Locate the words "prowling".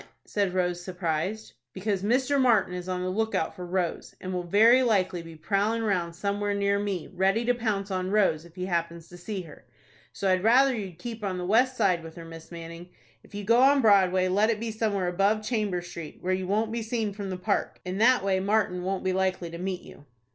5.35-5.83